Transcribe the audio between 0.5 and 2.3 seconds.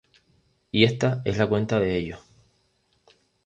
Y esta es la cuenta de ellos.